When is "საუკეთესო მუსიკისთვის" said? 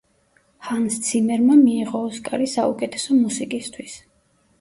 2.53-3.99